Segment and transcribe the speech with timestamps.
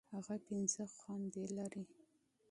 [0.15, 1.83] هغه پنځه خويندي لري.